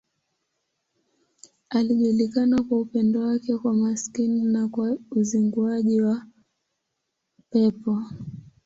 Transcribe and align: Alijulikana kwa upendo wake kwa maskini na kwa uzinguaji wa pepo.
Alijulikana 1.69 2.63
kwa 2.63 2.79
upendo 2.81 3.21
wake 3.21 3.57
kwa 3.57 3.73
maskini 3.73 4.43
na 4.43 4.67
kwa 4.67 4.97
uzinguaji 5.11 6.01
wa 6.01 6.25
pepo. 7.49 8.03